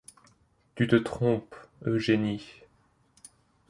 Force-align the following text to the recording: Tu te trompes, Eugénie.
Tu 0.73 0.87
te 0.87 0.95
trompes, 0.95 1.53
Eugénie. 1.85 2.63